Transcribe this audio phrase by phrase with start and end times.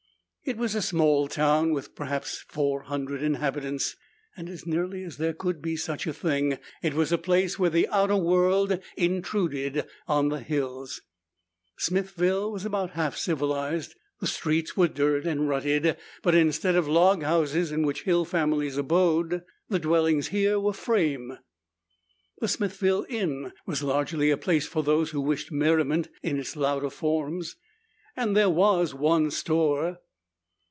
[0.43, 3.95] It was a small town, with perhaps four hundred inhabitants,
[4.35, 7.69] and as nearly as there could be such a thing, it was a place where
[7.69, 11.03] the outer world intruded on the hills.
[11.77, 13.93] Smithville was about half civilized.
[14.19, 18.25] The streets were dirt and rutted, but instead of the log houses in which hill
[18.25, 21.37] families abode, the dwellings here were frame.
[22.39, 26.89] The Smithville Inn was largely a place for those who wished merriment in its louder
[26.89, 27.57] forms,
[28.17, 29.99] and there was one store.